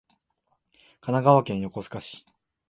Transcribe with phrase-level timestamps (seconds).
[0.99, 2.25] 神奈川県横須賀市